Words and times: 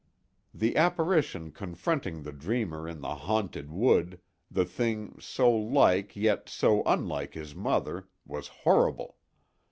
III 0.55 0.59
THE 0.61 0.77
apparition 0.77 1.51
confronting 1.51 2.23
the 2.23 2.31
dreamer 2.31 2.89
in 2.89 3.01
the 3.01 3.13
haunted 3.13 3.69
wood—the 3.69 4.65
thing 4.65 5.15
so 5.19 5.51
like, 5.55 6.15
yet 6.15 6.49
so 6.49 6.81
unlike 6.87 7.35
his 7.35 7.53
mother—was 7.53 8.47
horrible! 8.47 9.17